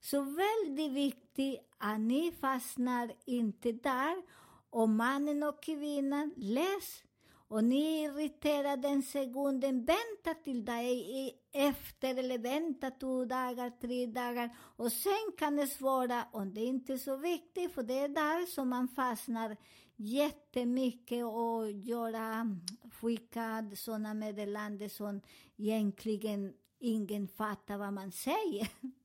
Så 0.00 0.20
väldigt 0.20 0.92
viktigt 0.92 1.60
att 1.78 2.00
ni 2.00 2.32
fastnar 2.40 3.12
inte 3.24 3.72
där. 3.72 4.22
Och 4.70 4.88
mannen 4.88 5.42
och 5.42 5.62
kvinnan, 5.62 6.34
läs 6.36 7.02
och 7.48 7.64
ni 7.64 8.04
är 8.04 8.20
irriterade 8.20 8.88
den 8.88 9.02
sekunden, 9.02 9.84
vänta 9.84 10.42
till 10.44 10.64
dig 10.64 11.40
efter 11.52 12.18
eller 12.18 12.38
vänta 12.38 12.90
två 12.90 13.24
dagar, 13.24 13.70
tre 13.80 14.06
dagar 14.06 14.56
och 14.76 14.92
sen 14.92 15.32
kan 15.38 15.56
ni 15.56 15.66
svara 15.66 16.24
om 16.32 16.54
det 16.54 16.64
inte 16.64 16.92
är 16.92 16.98
så 16.98 17.16
viktigt 17.16 17.72
för 17.72 17.82
det 17.82 17.98
är 17.98 18.08
där 18.08 18.46
som 18.46 18.68
man 18.68 18.88
fastnar 18.88 19.56
jättemycket 19.96 21.24
och 21.24 21.70
göra, 21.70 22.24
mm, 22.24 22.60
skicka 22.92 23.70
sådana 23.74 24.14
meddelanden 24.14 24.90
som 24.90 25.20
egentligen 25.56 26.54
ingen 26.78 27.28
fattar 27.28 27.78
vad 27.78 27.92
man 27.92 28.12
säger. 28.12 28.68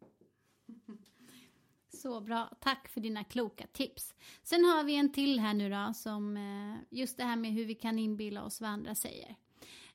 Så 1.94 2.22
bra. 2.22 2.52
Tack 2.60 2.88
för 2.88 3.02
dina 3.02 3.24
kloka 3.24 3.68
tips. 3.68 4.16
Sen 4.44 4.66
har 4.66 4.84
vi 4.84 4.96
en 4.96 5.12
till 5.12 5.40
här 5.40 5.54
nu 5.54 5.70
då, 5.70 5.94
som 5.96 6.38
eh, 6.38 6.98
just 7.00 7.18
det 7.18 7.24
här 7.24 7.36
med 7.36 7.52
hur 7.52 7.66
vi 7.66 7.76
kan 7.76 8.00
inbilla 8.00 8.44
oss 8.44 8.62
vad 8.62 8.70
andra 8.70 8.96
säger. 8.96 9.36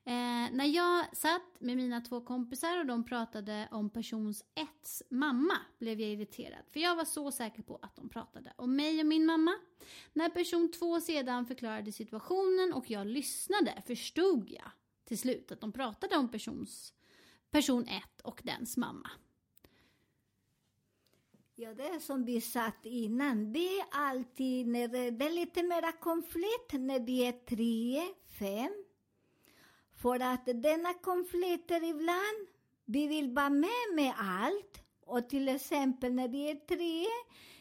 Eh, 0.06 0.52
när 0.52 0.64
jag 0.64 1.16
satt 1.16 1.60
med 1.60 1.76
mina 1.76 2.00
två 2.00 2.20
kompisar 2.20 2.78
och 2.78 2.86
de 2.86 3.04
pratade 3.04 3.68
om 3.70 3.90
persons 3.90 4.44
etts 4.54 5.02
mamma 5.10 5.58
blev 5.78 6.00
jag 6.00 6.10
irriterad. 6.10 6.62
För 6.70 6.80
jag 6.80 6.96
var 6.96 7.04
så 7.04 7.32
säker 7.32 7.62
på 7.62 7.78
att 7.82 7.96
de 7.96 8.08
pratade 8.08 8.52
om 8.56 8.76
mig 8.76 9.00
och 9.00 9.06
min 9.06 9.26
mamma. 9.26 9.54
När 10.12 10.28
person 10.28 10.72
två 10.72 11.00
sedan 11.00 11.46
förklarade 11.46 11.92
situationen 11.92 12.72
och 12.72 12.90
jag 12.90 13.06
lyssnade 13.06 13.82
förstod 13.86 14.50
jag 14.50 14.70
till 15.04 15.18
slut 15.18 15.52
att 15.52 15.60
de 15.60 15.72
pratade 15.72 16.16
om 16.16 16.28
persons, 16.28 16.92
person 17.50 17.88
ett 17.88 18.20
och 18.20 18.40
dens 18.44 18.76
mamma. 18.76 19.10
Ja, 21.56 21.74
det 21.74 21.88
är 21.88 21.98
som 21.98 22.24
vi 22.24 22.40
sagt 22.40 22.86
innan. 22.86 23.52
det 23.52 23.78
är 23.78 23.84
alltid, 23.90 24.66
när 24.66 24.88
det 24.88 25.24
är 25.24 25.30
lite 25.30 25.62
mera 25.62 25.92
konflikt, 25.92 26.72
när 26.72 27.00
vi 27.00 27.26
är 27.26 27.32
tre, 27.32 28.02
fem. 28.38 28.84
För 30.02 30.20
att 30.20 30.46
denna 30.62 30.94
konflikter 30.94 31.84
ibland, 31.84 32.48
vi 32.84 33.06
vill 33.06 33.30
vara 33.30 33.50
med 33.50 33.94
med 33.94 34.14
allt. 34.18 34.82
Och 35.06 35.28
till 35.28 35.48
exempel 35.48 36.12
när 36.12 36.28
vi 36.28 36.50
är 36.50 36.54
tre, 36.54 37.06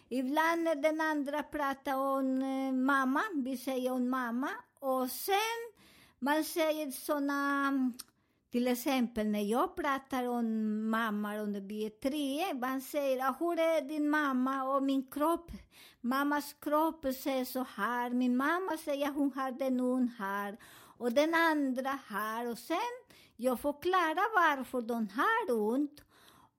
ibland 0.09 0.63
när 0.63 0.75
den 0.75 1.01
andra 1.01 1.43
pratar 1.43 1.95
om 1.95 2.41
eh, 2.41 2.73
mamma, 2.73 3.21
vi 3.33 3.57
säger 3.57 3.91
om 3.91 4.09
mamma. 4.09 4.49
Och 4.79 5.11
sen 5.11 5.71
man 6.19 6.43
säger 6.43 6.91
såna 6.91 7.71
till 8.53 8.67
exempel 8.67 9.27
när 9.27 9.41
jag 9.41 9.75
pratar 9.75 10.27
om 10.27 10.45
mamma 10.89 11.37
under 11.37 11.61
vi 11.61 11.89
tre, 11.89 12.53
man 12.53 12.81
säger 12.81 13.29
ah, 13.29 13.35
hur 13.39 13.59
är 13.59 13.81
din 13.81 14.09
mamma 14.09 14.63
och 14.63 14.83
min 14.83 15.11
kropp? 15.11 15.51
Mammas 16.01 16.55
kropp 16.61 17.05
säger 17.23 17.45
så 17.45 17.65
här, 17.75 18.09
min 18.09 18.37
mamma 18.37 18.77
säger 18.77 19.11
hon 19.11 19.31
har 19.35 19.51
den 19.51 19.79
hon 19.79 20.07
här 20.17 20.57
och 20.97 21.11
den 21.11 21.33
andra 21.33 21.99
här 22.07 22.51
och 22.51 22.57
sen 22.57 22.93
jag 23.35 23.59
förklarar 23.59 24.57
varför 24.57 24.81
de 24.81 25.07
har 25.09 25.55
ont 25.73 26.01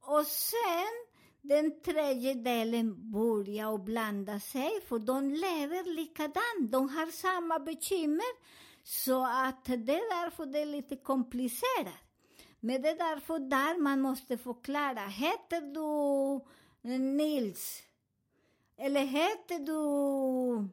och 0.00 0.26
sen 0.26 0.94
den 1.42 1.80
tredje 1.80 2.34
delen 2.34 3.12
börjar 3.12 3.78
blanda 3.78 4.40
sig, 4.40 4.70
för 4.88 4.98
de 4.98 5.30
lever 5.30 5.94
likadant. 5.96 6.72
De 6.72 6.88
har 6.88 7.06
samma 7.10 7.58
bekymmer. 7.58 8.34
Så 8.84 9.24
att 9.26 9.64
det 9.64 9.94
är 9.94 10.22
därför 10.22 10.46
det 10.46 10.58
är 10.58 10.66
lite 10.66 10.96
komplicerat. 10.96 11.94
Men 12.60 12.82
det 12.82 12.88
är 12.88 12.98
därför 12.98 13.38
där 13.38 13.80
man 13.80 14.00
måste 14.00 14.38
förklara. 14.38 15.06
Heter 15.06 15.60
du 15.60 16.98
Nils? 16.98 17.82
Eller 18.76 19.04
heter 19.04 19.58
du 19.58 20.68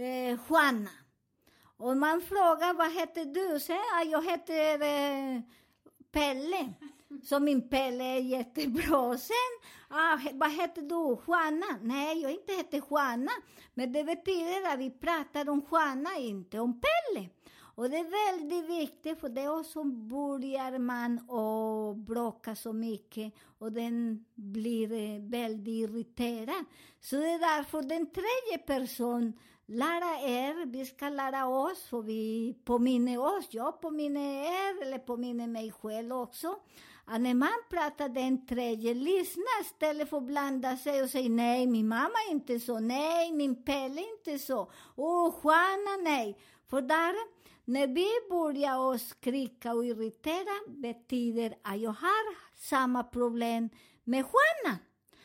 eh, 0.00 0.38
Juana? 0.48 0.90
Och 1.76 1.96
man 1.96 2.20
frågar 2.20 2.74
vad 2.74 2.92
heter 2.92 3.24
du? 3.24 3.60
Säger 3.60 4.10
jag 4.10 4.24
heter 4.24 4.82
eh, 4.82 5.40
Pelle. 6.12 6.74
Så 7.22 7.40
min 7.40 7.68
Pelle 7.68 8.04
är 8.04 8.20
jättebra. 8.20 9.18
Sen, 9.18 9.70
ah, 9.88 10.18
vad 10.32 10.52
heter 10.52 10.82
du? 10.82 11.18
Juana? 11.26 11.78
Nej, 11.82 12.22
jag 12.22 12.32
inte 12.32 12.52
heter 12.52 12.82
Juana. 12.90 13.32
Men 13.74 13.92
det 13.92 14.04
betyder 14.04 14.72
att 14.72 14.78
vi 14.78 14.90
pratar 14.90 15.48
om 15.48 15.66
Juana, 15.70 16.16
inte 16.18 16.60
om 16.60 16.80
Pelle. 16.80 17.28
Och 17.74 17.90
det 17.90 17.96
är 17.96 18.32
väldigt 18.32 18.70
viktigt, 18.70 19.20
för 19.20 19.28
det 19.28 19.40
är 19.40 19.58
också 19.60 19.84
börjar 19.84 20.78
man 20.78 21.18
och 21.28 21.96
bråka 21.96 22.54
så 22.56 22.72
mycket 22.72 23.34
och 23.58 23.72
den 23.72 24.24
blir 24.34 24.92
eh, 24.92 25.20
väldigt 25.20 25.90
irriterad. 25.90 26.64
Så 27.00 27.16
det 27.16 27.30
är 27.30 27.38
därför 27.38 27.82
den 27.82 28.06
tredje 28.06 28.66
personen 28.66 29.32
lära 29.66 30.20
er, 30.20 30.66
vi 30.66 30.86
ska 30.86 31.08
lära 31.08 31.46
oss, 31.46 31.82
för 31.82 32.02
vi 32.02 32.54
påminner 32.64 33.18
oss, 33.18 33.48
jag 33.50 33.80
påminner 33.80 34.44
er, 34.44 34.82
eller 34.82 34.98
påminner 34.98 35.46
mig 35.46 35.72
själv 35.72 36.12
också, 36.12 36.56
att 37.10 37.20
när 37.20 37.34
man 37.34 37.58
pratar 37.70 38.08
den 38.08 38.46
tredje, 38.46 38.94
lyssna 38.94 39.50
istället 39.60 40.10
för 40.10 40.16
att 40.16 40.22
blanda 40.22 40.76
sig 40.76 41.02
och 41.02 41.10
säga 41.10 41.28
nej, 41.28 41.66
min 41.66 41.88
mamma 41.88 42.14
är 42.28 42.32
inte 42.32 42.60
så, 42.60 42.80
nej, 42.80 43.32
min 43.32 43.64
Pelle 43.64 44.00
är 44.00 44.18
inte 44.18 44.38
så, 44.38 44.60
och 44.96 45.40
Juana, 45.44 45.96
nej. 46.02 46.38
För 46.68 46.82
där, 46.82 47.14
när 47.64 47.86
vi 47.86 48.08
börjar 48.30 48.98
skrika 48.98 49.74
och 49.74 49.84
irritera, 49.84 50.54
betyder 50.68 51.54
att 51.62 51.80
jag 51.80 51.90
har 51.90 52.36
samma 52.56 53.02
problem 53.04 53.68
med 54.04 54.18
Juana. 54.18 54.78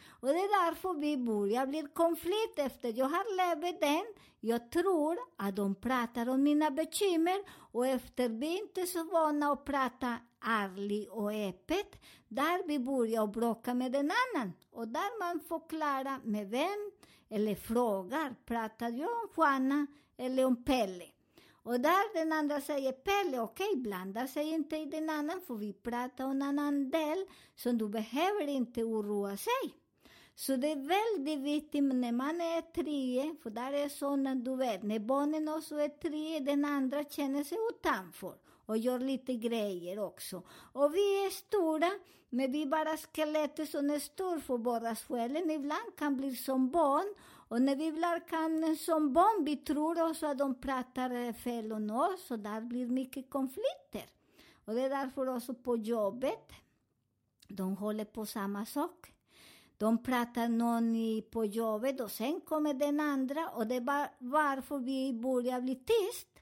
Och 0.09 0.27
det 0.27 0.39
är 0.39 0.65
därför 0.65 0.93
vi 0.93 1.17
börjar 1.17 1.65
bli 1.65 1.87
konflikt 1.93 2.59
efter 2.59 2.93
jag 2.97 3.05
har 3.05 3.37
levt 3.37 3.81
den. 3.81 4.05
Jag 4.39 4.71
tror 4.71 5.17
att 5.37 5.55
de 5.55 5.75
pratar 5.75 6.29
om 6.29 6.43
mina 6.43 6.71
bekymmer 6.71 7.37
och 7.71 7.87
efter 7.87 8.29
vi 8.29 8.57
inte 8.59 8.81
är 8.81 8.85
så 8.85 9.03
vana 9.03 9.51
att 9.51 9.65
prata 9.65 10.17
ärlig 10.45 11.11
och 11.11 11.33
öppet, 11.33 12.01
där 12.27 12.67
vi 12.67 12.79
börjar 12.79 13.27
bråka 13.27 13.73
med 13.73 13.91
den 13.91 14.11
annan. 14.11 14.53
Och 14.71 14.87
där 14.87 15.19
man 15.19 15.39
förklarar 15.39 16.19
med 16.23 16.49
vem, 16.49 16.91
eller 17.29 17.55
frågar, 17.55 18.35
pratar 18.45 18.89
jag 18.89 19.09
om 19.09 19.29
Juana 19.37 19.87
eller 20.17 20.45
om 20.45 20.63
Pelle? 20.63 21.05
Och 21.51 21.79
där 21.79 22.13
den 22.13 22.33
andra 22.33 22.61
säger 22.61 22.91
Pelle, 22.91 23.39
okej, 23.39 23.69
okay, 23.69 23.81
blanda 23.81 24.27
sig 24.27 24.49
inte 24.49 24.77
i 24.77 24.85
den 24.85 25.09
annan, 25.09 25.41
för 25.47 25.55
vi 25.55 25.73
pratar 25.73 26.25
om 26.25 26.31
en 26.31 26.41
annan 26.41 26.89
del, 26.89 27.25
så 27.55 27.71
du 27.71 27.89
behöver 27.89 28.47
inte 28.47 28.83
oroa 28.83 29.37
sig. 29.37 29.73
Så 30.35 30.55
det 30.55 30.71
är 30.71 30.75
väldigt 30.75 31.39
viktigt 31.39 31.83
när 31.83 32.11
man 32.11 32.41
är 32.41 32.61
tre, 32.61 33.35
för 33.43 33.49
där 33.49 33.73
är 33.73 33.89
sådana, 33.89 34.35
du 34.35 34.55
vet, 34.55 34.83
när 34.83 34.99
barnen 34.99 35.49
också 35.49 35.75
är 35.75 35.89
tre, 35.89 36.39
den 36.39 36.65
andra 36.65 37.03
känner 37.03 37.43
sig 37.43 37.57
utanför 37.69 38.35
och 38.65 38.77
gör 38.77 39.00
lite 39.00 39.34
grejer 39.34 40.00
också. 40.00 40.43
Och 40.74 40.95
vi 40.95 41.25
är 41.25 41.29
stora, 41.29 41.92
men 42.29 42.51
vi 42.51 42.61
är 42.61 42.66
bara 42.66 42.98
skelettet 42.98 43.70
som 43.70 43.89
är 43.89 44.00
stort 44.00 44.44
för 44.44 44.57
våra 44.57 44.96
själen. 44.96 45.51
Ibland 45.51 45.96
kan 45.98 46.18
bli 46.18 46.35
som 46.35 46.72
barn. 46.72 47.16
Och 47.48 47.61
när 47.61 47.75
vi 47.75 47.92
blir 47.92 48.27
kan, 48.27 48.77
som 48.77 49.13
barn, 49.13 49.46
vi 49.46 49.57
tror 49.57 50.09
också 50.09 50.25
att 50.25 50.37
de 50.37 50.55
pratar 50.61 51.33
fel 51.33 51.74
om 51.74 51.92
oss 51.92 52.31
och 52.31 52.39
där 52.39 52.61
blir 52.61 52.87
mycket 52.87 53.29
konflikter. 53.29 54.05
Och 54.66 54.74
det 54.74 54.81
är 54.81 54.89
därför 54.89 55.29
också 55.35 55.53
på 55.53 55.77
jobbet, 55.77 56.51
de 57.48 57.77
håller 57.77 58.05
på 58.05 58.25
samma 58.25 58.66
sak. 58.66 59.11
De 59.77 60.03
pratar 60.03 60.48
någon 60.48 61.22
på 61.31 61.46
jobbet 61.46 62.01
och 62.01 62.11
sen 62.11 62.42
kommer 62.42 62.74
den 62.74 63.00
andra 63.00 63.50
och 63.50 63.68
det 63.68 63.75
är 63.75 64.09
varför 64.20 64.79
vi 64.79 65.13
börjar 65.13 65.61
bli 65.61 65.75
tyst. 65.75 66.34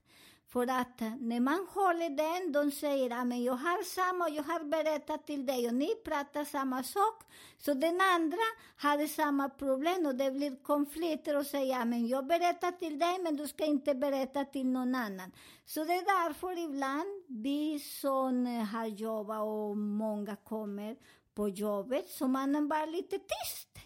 För 0.54 0.68
att 0.68 1.00
när 1.20 1.39
man 1.39 1.68
håller 1.70 2.10
den, 2.10 2.52
de 2.52 2.72
säger 2.72 3.10
att 3.10 3.44
jag 3.44 3.54
har 3.54 3.84
samma, 3.84 4.30
jag 4.30 4.44
har 4.44 4.63
berättat 4.63 5.28
till 5.28 5.46
dig 5.46 5.68
och 5.68 5.74
ni 5.74 5.96
pratar 6.06 6.46
samma 6.46 6.84
sak. 6.84 7.24
Så 7.58 7.74
den 7.74 8.02
andra 8.02 8.38
hade 8.76 9.08
samma 9.08 9.50
problem 9.50 10.06
och 10.06 10.16
det 10.16 10.32
blir 10.32 10.63
konflikter 10.63 11.38
och 11.38 11.46
säger 11.46 11.80
att 11.80 12.10
jag 12.10 12.28
berättar 12.28 12.72
till 12.72 13.00
dig 13.00 13.20
men 13.24 13.36
du 13.36 13.48
ska 13.48 13.66
inte 13.66 13.96
berätta 13.96 14.46
till 14.46 14.68
någon 14.68 14.96
annan. 14.96 15.32
Så 15.66 15.84
det 15.84 15.94
är 15.94 16.26
därför 16.26 16.60
ibland 16.66 17.24
vi 17.28 17.80
som 17.80 18.46
har 18.74 18.86
jobbat 18.86 19.42
och 19.42 19.78
många 19.78 20.36
kommer 20.36 20.96
på 21.36 21.50
jobbet 21.50 22.10
så 22.10 22.28
man 22.28 22.68
bara 22.68 22.86
lite 22.86 23.20
tyst 23.20 23.78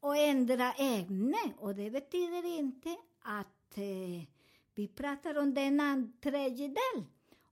och 0.00 0.16
ändra 0.16 0.72
ämne. 0.72 1.52
Och 1.58 1.74
det 1.74 1.90
betyder 1.90 2.58
inte 2.58 2.96
att 3.22 3.78
eh, 3.78 4.39
vi 4.74 4.88
pratar 4.88 5.38
om 5.38 5.54
denna 5.54 6.08
tredjedel. 6.20 7.04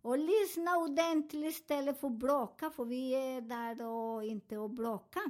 Och 0.02 0.18
lyssna 0.18 0.76
ordentligt 0.76 1.54
istället 1.54 2.00
för 2.00 2.07
att 2.07 2.12
bråka, 2.12 2.70
för 2.70 2.85
vi 2.85 3.14
är 3.14 3.40
där 3.40 3.87
och 3.87 4.24
inte 4.24 4.64
att 4.64 4.70
bråka. 4.70 5.20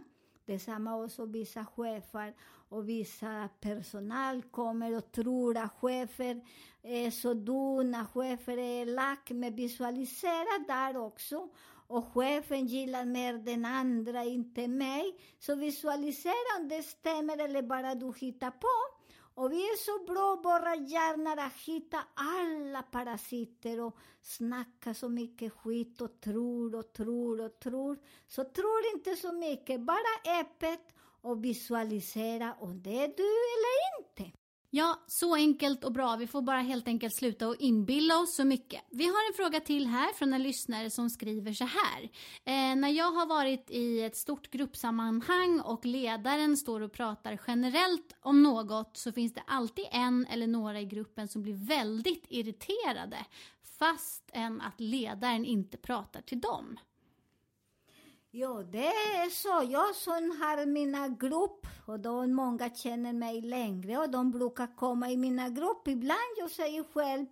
Detsamma 0.44 1.04
också 1.04 1.26
vissa 1.26 1.64
chefer 1.64 2.34
och 2.68 2.88
vissa 2.88 3.48
personal 3.60 4.42
kommer 4.42 4.96
och 4.96 5.12
tror 5.12 5.56
att 5.56 5.72
chefer 5.72 6.40
är 6.82 7.10
så 7.10 7.34
dumma, 7.34 8.06
chefer 8.06 8.58
är 8.58 8.86
lack, 8.86 9.30
men 9.30 9.56
visualisera 9.56 10.58
där 10.68 10.96
också 10.96 11.48
och 11.88 12.04
chefen 12.04 12.66
gillar 12.66 13.04
mer 13.04 13.38
den 13.38 13.64
andra, 13.64 14.24
inte 14.24 14.68
mig. 14.68 15.18
Så 15.38 15.54
visualisera 15.54 16.60
om 16.60 16.68
det 16.68 16.82
stämmer 16.82 17.44
eller 17.44 17.62
bara 17.62 17.94
du 17.94 18.12
hittar 18.16 18.50
på. 18.50 18.97
Och 19.38 19.52
vi 19.52 19.62
är 19.62 19.76
så 19.76 20.12
bra, 20.12 20.40
våra 20.42 20.74
hjärnor, 20.74 21.38
att 21.38 21.56
hitta 21.56 21.98
alla 22.14 22.82
parasiter 22.82 23.80
och 23.80 23.96
snacka 24.22 24.94
så 24.94 25.08
mycket 25.08 25.52
skit 25.52 26.00
och 26.00 26.20
tror 26.20 26.74
och 26.74 26.92
tror 26.92 27.40
och 27.40 27.58
tror. 27.58 27.98
Så 28.26 28.44
tror 28.44 28.94
inte 28.94 29.16
så 29.16 29.32
mycket, 29.32 29.80
bara 29.80 30.40
öppet 30.40 30.94
och 31.20 31.44
visualisera 31.44 32.56
om 32.60 32.82
det 32.82 33.02
är 33.02 33.08
du 33.08 33.32
eller 33.54 33.98
inte. 34.00 34.37
Ja, 34.70 35.04
så 35.06 35.34
enkelt 35.34 35.84
och 35.84 35.92
bra. 35.92 36.16
Vi 36.16 36.26
får 36.26 36.42
bara 36.42 36.60
helt 36.60 36.88
enkelt 36.88 37.14
sluta 37.14 37.48
och 37.48 37.56
inbilla 37.58 38.18
oss 38.18 38.34
så 38.34 38.44
mycket. 38.44 38.82
Vi 38.90 39.04
har 39.04 39.28
en 39.30 39.36
fråga 39.36 39.60
till 39.60 39.86
här 39.86 40.12
från 40.12 40.32
en 40.32 40.42
lyssnare 40.42 40.90
som 40.90 41.10
skriver 41.10 41.52
så 41.52 41.64
här. 41.64 42.02
Eh, 42.44 42.76
när 42.76 42.88
jag 42.88 43.10
har 43.10 43.26
varit 43.26 43.70
i 43.70 44.02
ett 44.02 44.16
stort 44.16 44.50
gruppsammanhang 44.50 45.60
och 45.60 45.84
ledaren 45.84 46.56
står 46.56 46.80
och 46.80 46.92
pratar 46.92 47.40
generellt 47.46 48.16
om 48.20 48.42
något 48.42 48.96
så 48.96 49.12
finns 49.12 49.34
det 49.34 49.42
alltid 49.46 49.84
en 49.90 50.26
eller 50.26 50.46
några 50.46 50.80
i 50.80 50.84
gruppen 50.84 51.28
som 51.28 51.42
blir 51.42 51.66
väldigt 51.66 52.24
irriterade 52.28 53.18
fast 53.78 54.30
än 54.32 54.60
att 54.60 54.80
ledaren 54.80 55.44
inte 55.44 55.76
pratar 55.76 56.20
till 56.20 56.40
dem. 56.40 56.78
Ja, 58.40 58.62
det 58.72 58.86
är 58.86 59.30
så. 59.30 59.72
Jag 59.72 59.94
som 59.94 60.40
har 60.40 60.66
mina 60.66 61.08
grupp 61.08 61.66
och 61.86 62.00
då 62.00 62.26
många 62.26 62.70
känner 62.70 63.12
mig 63.12 63.40
längre 63.40 63.98
och 63.98 64.10
de 64.10 64.30
brukar 64.30 64.76
komma 64.76 65.10
i 65.10 65.16
mina 65.16 65.48
grupp. 65.48 65.88
Ibland 65.88 66.34
jag 66.38 66.50
säger 66.50 66.84
själv, 66.94 67.26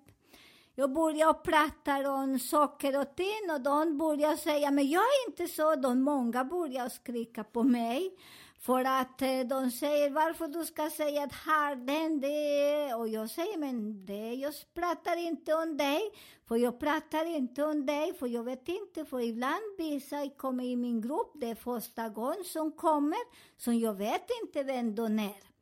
jag 0.79 0.93
börjar 0.93 1.33
prata 1.33 2.13
om 2.13 2.39
saker 2.39 3.01
och 3.01 3.17
ting 3.17 3.51
och 3.55 3.61
de 3.61 3.99
börjar 3.99 4.37
säga, 4.37 4.71
men 4.71 4.89
jag 4.89 5.03
är 5.03 5.29
inte 5.29 5.49
så. 5.49 5.75
De 5.75 6.03
många 6.03 6.45
börjar 6.45 6.89
skrika 6.89 7.45
på 7.45 7.63
mig. 7.63 8.17
För 8.61 8.85
att 8.85 9.23
eh, 9.23 9.41
de 9.41 9.71
säger 9.71 10.11
varför 10.11 10.49
du 10.49 10.65
ska 10.65 10.91
säga 10.91 11.23
att 11.23 11.33
har 11.33 11.77
den 11.77 12.21
det 12.21 12.95
Och 12.95 13.09
jag 13.09 13.31
säger 13.31 13.59
men 13.59 14.07
det, 14.07 14.35
jag 14.35 14.55
pratar 14.75 15.17
inte 15.17 15.55
om 15.55 15.77
dig. 15.77 16.01
För 16.49 16.57
jag 16.57 16.81
pratar 16.81 17.25
inte 17.25 17.65
om 17.65 17.87
dig, 17.87 18.15
för 18.15 18.27
jag 18.27 18.45
vet 18.45 18.69
inte. 18.69 19.05
För 19.05 19.21
ibland 19.21 19.63
vissa 19.79 20.29
kommer 20.37 20.65
i 20.65 20.77
min 20.77 21.01
grupp, 21.01 21.33
det 21.35 21.51
är 21.51 21.55
första 21.55 22.09
gången 22.09 22.45
som 22.45 22.73
kommer, 22.73 23.19
så 23.57 23.73
jag 23.73 23.95
vet 23.95 24.27
inte 24.43 24.63
vem 24.63 24.95
de 24.95 25.19
är. 25.19 25.56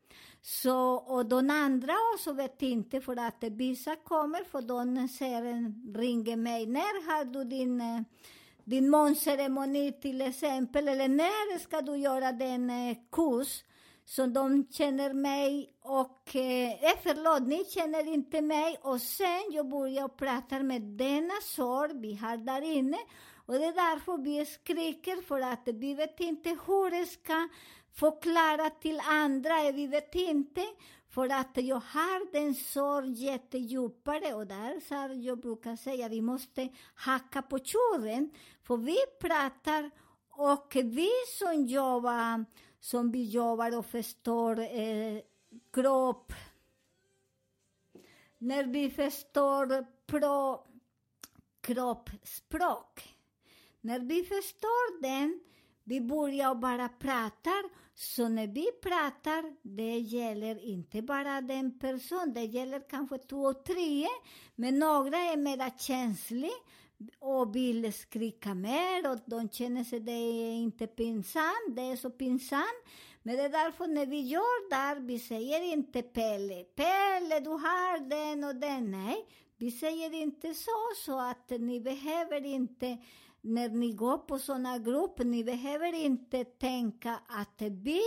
Så, 0.46 0.94
och 0.94 1.26
de 1.26 1.50
andra 1.50 1.92
också 2.14 2.32
vet 2.32 2.62
inte, 2.62 3.00
för 3.00 3.16
att 3.16 3.44
vissa 3.50 3.96
kommer, 3.96 4.44
för 4.44 4.62
de 4.62 5.08
ser, 5.08 5.42
ringer 5.98 6.36
mig, 6.36 6.66
när 6.66 7.06
har 7.06 7.24
du 7.24 7.44
din 7.44 7.80
eh, 7.80 8.00
din 8.64 8.90
månceremoni 8.90 9.92
till 9.92 10.20
exempel, 10.20 10.88
eller 10.88 11.08
när 11.08 11.58
ska 11.58 11.80
du 11.80 11.96
göra 11.96 12.32
den 12.32 12.70
eh, 12.70 12.96
kurs? 13.12 13.64
Så 14.04 14.26
de 14.26 14.66
känner 14.70 15.12
mig 15.12 15.74
och, 15.82 16.36
eh, 16.36 16.72
eh, 16.72 16.98
förlåt, 17.02 17.48
ni 17.48 17.64
känner 17.64 18.12
inte 18.12 18.40
mig. 18.40 18.78
Och 18.82 19.00
sen 19.00 19.42
jag 19.50 19.68
börjar 19.68 20.08
prata 20.08 20.62
med 20.62 20.82
denna 20.82 21.34
sorg 21.42 21.92
vi 21.94 22.14
har 22.14 22.36
där 22.36 22.62
inne. 22.62 22.98
Och 23.46 23.54
det 23.54 23.64
är 23.64 23.72
därför 23.72 24.18
vi 24.18 24.46
skriker, 24.46 25.22
för 25.22 25.40
att 25.40 25.62
vi 25.64 25.94
vet 25.94 26.20
inte 26.20 26.48
hur 26.48 26.90
det 26.90 27.06
ska 27.06 27.48
förklara 27.92 28.70
till 28.70 29.00
andra, 29.00 29.72
vi 29.72 29.86
vet 29.86 30.14
inte. 30.14 30.64
För 31.08 31.28
att 31.28 31.50
jag 31.54 31.80
har 31.80 32.32
den 32.32 32.54
sorg 32.54 33.12
jättedjupare 33.12 34.34
och 34.34 34.46
där 34.46 34.80
så 34.80 35.14
jag 35.14 35.40
brukar 35.40 35.76
säga 35.76 36.08
vi 36.08 36.20
måste 36.22 36.68
hacka 36.94 37.42
på 37.42 37.58
tjuren. 37.58 38.30
För 38.62 38.76
vi 38.76 38.96
pratar 39.20 39.90
och 40.30 40.76
vi 40.76 41.10
som 41.38 41.64
jobbar, 41.64 42.44
som 42.80 43.10
vi 43.10 43.24
jobbar 43.24 43.78
och 43.78 43.86
förstår 43.86 44.58
eh, 44.60 45.20
kropp, 45.72 46.32
när 48.38 48.64
vi 48.64 48.90
förstår 48.90 49.86
pro, 50.06 50.66
kroppsspråk, 51.60 53.13
när 53.84 54.00
vi 54.00 54.22
förstår 54.22 55.02
den, 55.02 55.40
vi 55.84 56.00
börjar 56.00 56.54
bara 56.54 56.88
prata 56.88 57.50
så 57.94 58.28
när 58.28 58.46
vi 58.46 58.66
pratar, 58.82 59.56
det 59.62 59.98
gäller 59.98 60.64
inte 60.64 61.02
bara 61.02 61.40
den 61.40 61.78
person, 61.78 62.32
det 62.34 62.44
gäller 62.44 62.88
kanske 62.88 63.18
två 63.18 63.42
och 63.42 63.64
tre, 63.64 64.06
men 64.54 64.78
några 64.78 65.16
är 65.16 65.36
mera 65.36 65.70
känsliga 65.70 66.50
och 67.18 67.56
vill 67.56 67.92
skrika 67.92 68.54
mer 68.54 69.10
och 69.10 69.18
de 69.26 69.48
känner 69.48 69.84
sig 69.84 70.00
det 70.00 70.12
är 70.12 70.52
inte 70.52 70.86
pinsamt, 70.86 71.76
det 71.76 71.82
är 71.82 71.96
så 71.96 72.10
pinsamt. 72.10 72.84
Men 73.22 73.36
det 73.36 73.42
är 73.42 73.48
därför 73.48 73.86
när 73.86 74.06
vi 74.06 74.20
gör 74.20 74.70
där, 74.70 75.00
vi 75.00 75.18
säger 75.18 75.72
inte 75.72 76.02
Pelle, 76.02 76.64
Pelle 76.64 77.40
du 77.40 77.50
har 77.50 78.08
den 78.08 78.44
och 78.44 78.56
den, 78.56 78.90
nej. 78.90 79.26
Vi 79.56 79.70
säger 79.70 80.14
inte 80.14 80.54
så, 80.54 80.70
så 80.96 81.20
att 81.20 81.50
ni 81.50 81.80
behöver 81.80 82.44
inte 82.44 82.98
när 83.44 83.68
ni 83.68 83.92
går 83.92 84.18
på 84.18 84.38
sådana 84.38 84.78
grupper, 84.78 85.24
ni 85.24 85.44
behöver 85.44 85.92
inte 85.94 86.44
tänka 86.44 87.20
att 87.26 87.62
vi 87.62 88.00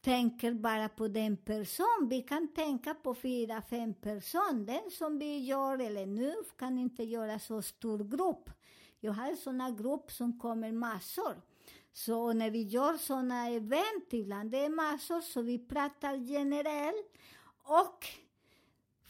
tänker 0.00 0.52
bara 0.52 0.88
på 0.88 1.08
den 1.08 1.36
person. 1.36 2.08
Vi 2.10 2.22
kan 2.22 2.48
tänka 2.54 2.94
på 2.94 3.14
fyra, 3.14 3.62
fem 3.70 3.94
personer. 3.94 4.66
Den 4.66 4.90
som 4.90 5.18
vi 5.18 5.38
gör, 5.38 5.78
eller 5.78 6.06
nu 6.06 6.34
kan 6.58 6.78
inte 6.78 7.04
göra 7.04 7.38
så 7.38 7.62
stor 7.62 7.98
grupp. 7.98 8.50
Jag 9.00 9.12
har 9.12 9.36
sådana 9.36 9.70
grupper 9.70 10.12
som 10.12 10.38
kommer 10.38 10.72
massor. 10.72 11.42
Så 11.92 12.32
när 12.32 12.50
vi 12.50 12.62
gör 12.62 12.96
sådana 12.96 13.48
event, 13.48 14.08
ibland 14.10 14.50
det 14.50 14.64
är 14.64 14.68
massor, 14.68 15.20
så 15.20 15.42
vi 15.42 15.58
pratar 15.58 16.14
generellt. 16.14 17.12
Och 17.62 18.06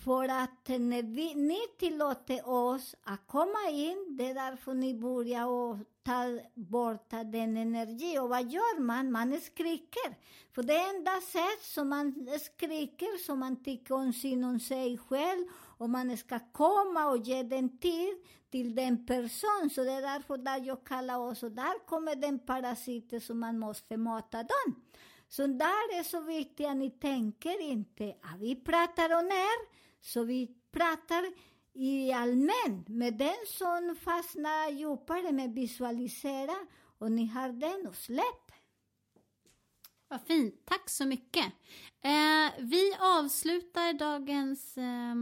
för 0.04 0.28
att 0.28 0.68
när 0.68 1.02
vi, 1.02 1.34
ni 1.34 1.60
tillåter 1.78 2.48
oss 2.48 2.94
att 3.02 3.26
komma 3.26 3.70
in, 3.70 4.16
det 4.18 4.30
är 4.30 4.34
därför 4.34 4.74
ni 4.74 4.94
börjar 4.94 5.46
och 5.46 5.76
ta 6.02 6.40
bort 6.54 7.10
den 7.10 7.56
energi. 7.56 8.18
Och 8.18 8.28
vad 8.28 8.50
gör 8.50 8.80
man? 8.80 9.12
Man 9.12 9.40
skriker. 9.40 10.16
För 10.54 10.62
det 10.62 10.76
enda 10.76 11.20
sätt 11.20 11.62
som 11.62 11.88
man 11.88 12.28
skriker, 12.40 13.24
som 13.26 13.38
man 13.38 13.62
tycker 13.62 13.94
om 13.94 14.12
synd 14.12 14.44
om 14.44 14.60
sig 14.60 14.98
själv, 14.98 15.46
och 15.78 15.90
man 15.90 16.16
ska 16.16 16.38
komma 16.52 17.06
och 17.06 17.18
ge 17.18 17.42
den 17.42 17.78
tid 17.78 18.14
till 18.50 18.74
den 18.74 19.06
person. 19.06 19.70
Så 19.74 19.84
det 19.84 19.92
är 19.92 20.02
därför 20.02 20.36
där 20.36 20.60
jag 20.66 20.84
kallar 20.84 21.18
oss, 21.18 21.42
och 21.42 21.52
där 21.52 21.86
kommer 21.86 22.16
den 22.16 22.38
parasiten 22.38 23.20
som 23.20 23.40
man 23.40 23.58
måste 23.58 23.96
mata 23.96 24.38
dem. 24.38 24.82
Så 25.28 25.46
där 25.46 25.98
är 25.98 26.02
så 26.02 26.20
viktigt 26.20 26.66
att 26.66 26.76
ni 26.76 26.90
tänker 26.90 27.62
inte 27.62 28.14
att 28.22 28.40
vi 28.40 28.56
pratar 28.56 29.18
om 29.18 29.26
er 29.26 29.80
så 30.00 30.24
vi 30.24 30.48
pratar 30.70 31.32
i 31.72 32.12
allmän, 32.12 32.84
med 32.86 33.14
den 33.14 33.46
som 33.46 33.96
fastnar 34.00 34.70
djupare 34.70 35.32
med 35.32 35.54
visualisera 35.54 36.56
och 36.98 37.12
ni 37.12 37.26
har 37.26 37.48
den 37.48 37.86
och 37.86 37.96
släpp. 37.96 38.52
Vad 40.08 40.20
fint, 40.20 40.62
tack 40.64 40.90
så 40.90 41.06
mycket. 41.06 41.44
Eh, 42.00 42.52
vi 42.58 42.94
avslutar 43.00 43.92
dagens 43.92 44.78
eh, 44.78 45.14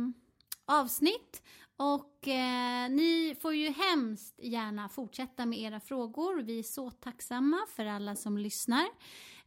avsnitt 0.65 1.43
och 1.81 2.29
eh, 2.29 2.91
ni 2.91 3.37
får 3.41 3.55
ju 3.55 3.69
hemskt 3.69 4.35
gärna 4.43 4.89
fortsätta 4.89 5.47
med 5.47 5.59
era 5.59 5.81
frågor. 5.81 6.43
Vi 6.43 6.59
är 6.59 6.63
så 6.63 6.91
tacksamma 6.91 7.59
för 7.77 7.87
alla 7.87 8.17
som 8.17 8.39
lyssnar. 8.39 8.85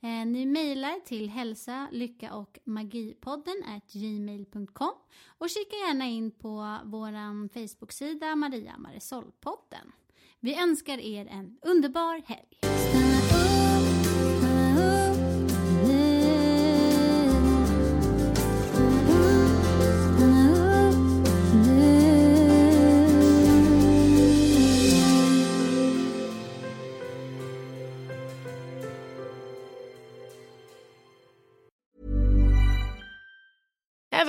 Eh, 0.02 0.26
ni 0.26 0.46
mejlar 0.46 1.00
till 1.06 1.30
hälsa, 1.30 1.88
lycka 1.91 2.34
och 2.34 2.60
magipodden 2.63 3.63
gmail.com 3.91 4.94
och 5.28 5.50
kika 5.50 5.76
gärna 5.76 6.06
in 6.06 6.32
på 6.32 6.78
vår 6.84 7.48
Facebook-sida 7.48 8.36
Maria 8.36 8.76
Marisol-podden. 8.78 9.91
Vi 10.39 10.56
önskar 10.56 10.98
er 10.98 11.26
en 11.26 11.58
underbar 11.62 12.22
helg. 12.26 12.90